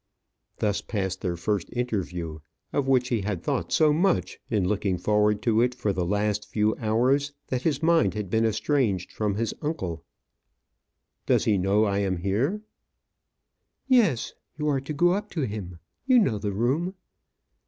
Thus 0.57 0.81
passed 0.81 1.21
their 1.21 1.37
first 1.37 1.69
interview, 1.73 2.39
of 2.73 2.87
which 2.87 3.09
he 3.09 3.21
had 3.21 3.43
thought 3.43 3.71
so 3.71 3.93
much 3.93 4.39
in 4.49 4.67
looking 4.67 4.97
forward 4.97 5.43
to 5.43 5.61
it 5.61 5.75
for 5.75 5.93
the 5.93 6.07
last 6.07 6.49
few 6.49 6.75
hours, 6.79 7.33
that 7.49 7.61
his 7.61 7.83
mind 7.83 8.15
had 8.15 8.27
been 8.27 8.43
estranged 8.43 9.11
from 9.11 9.35
his 9.35 9.53
uncle. 9.61 10.03
"Does 11.27 11.43
he 11.45 11.55
know 11.59 11.83
I 11.83 11.99
am 11.99 12.17
here?" 12.17 12.63
"Yes. 13.87 14.33
You 14.57 14.69
are 14.69 14.81
to 14.81 14.93
go 14.93 15.11
up 15.13 15.29
to 15.33 15.41
him. 15.41 15.77
You 16.07 16.17
know 16.17 16.39
the 16.39 16.51
room?" 16.51 16.95